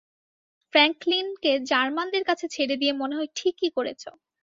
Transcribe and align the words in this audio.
ফ্র্যাঙ্কলিনকে 0.73 1.51
জার্মানদের 1.69 2.23
কাছে 2.25 2.45
ছেড়ে 2.55 2.75
দিয়ে 2.77 2.93
মনে 2.93 3.15
হয় 3.17 3.29
ঠিকই 3.35 3.69
করেছো। 3.77 4.09